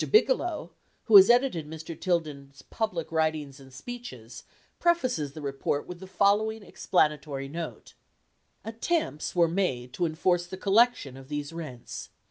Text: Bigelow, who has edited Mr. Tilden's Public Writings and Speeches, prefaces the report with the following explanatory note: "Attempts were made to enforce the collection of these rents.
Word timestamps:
Bigelow, 0.11 0.71
who 1.03 1.15
has 1.15 1.29
edited 1.29 1.67
Mr. 1.69 1.95
Tilden's 1.95 2.63
Public 2.63 3.11
Writings 3.11 3.59
and 3.59 3.71
Speeches, 3.71 4.45
prefaces 4.79 5.33
the 5.33 5.43
report 5.43 5.85
with 5.85 5.99
the 5.99 6.07
following 6.07 6.63
explanatory 6.63 7.47
note: 7.47 7.93
"Attempts 8.65 9.35
were 9.35 9.47
made 9.47 9.93
to 9.93 10.07
enforce 10.07 10.47
the 10.47 10.57
collection 10.57 11.15
of 11.17 11.29
these 11.29 11.53
rents. 11.53 12.09